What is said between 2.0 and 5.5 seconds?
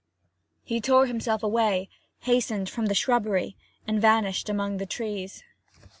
hastened from the shrubbery, and vanished among the trees.